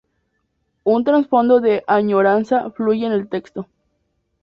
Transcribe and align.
Un 0.83 1.03
trasfondo 1.03 1.59
de 1.61 1.83
añoranza 1.85 2.71
fluye 2.71 3.05
en 3.05 3.11
el 3.11 3.29
texto. 3.29 3.67